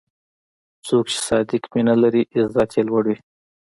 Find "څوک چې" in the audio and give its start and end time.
0.87-1.17